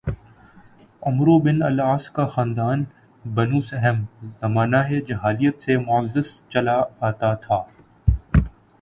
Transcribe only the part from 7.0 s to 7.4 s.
آتا